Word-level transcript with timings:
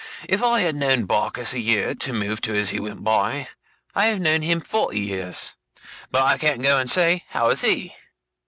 If 0.27 0.41
I 0.41 0.61
have 0.61 0.73
known 0.73 1.05
Barkis 1.05 1.53
a 1.53 1.59
year, 1.59 1.93
to 1.93 2.11
move 2.11 2.41
to 2.41 2.55
as 2.55 2.71
he 2.71 2.79
went 2.79 3.03
by, 3.03 3.49
I 3.93 4.07
have 4.07 4.19
known 4.19 4.41
him 4.41 4.59
forty 4.59 4.99
years. 4.99 5.57
But 6.09 6.23
I 6.23 6.39
can't 6.39 6.63
go 6.63 6.79
and 6.79 6.89
say, 6.89 7.25
"how 7.27 7.51
is 7.51 7.61
he?" 7.61 7.95